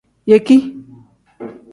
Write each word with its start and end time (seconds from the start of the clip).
Yeki. 0.27 0.55